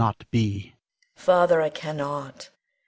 Father, 1.15 1.61
I 1.61 1.69
cannot. 1.69 2.49